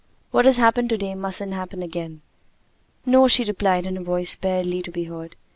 "What 0.31 0.45
has 0.45 0.57
happened 0.57 0.89
to 0.89 0.97
day 0.97 1.13
mustn't 1.13 1.53
happen 1.53 1.83
again." 1.83 2.21
"No!" 3.05 3.27
she 3.27 3.43
replied, 3.43 3.85
in 3.85 3.97
a 3.97 4.01
voice 4.01 4.35
barely 4.35 4.81
to 4.81 4.89
be 4.89 5.03
heard. 5.03 5.35